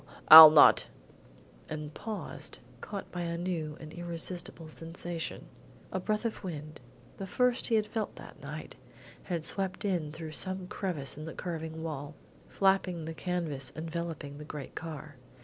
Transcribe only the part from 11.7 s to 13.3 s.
wall, flapping the